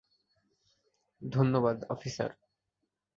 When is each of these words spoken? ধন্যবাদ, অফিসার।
ধন্যবাদ, 1.21 1.77
অফিসার। 1.89 2.31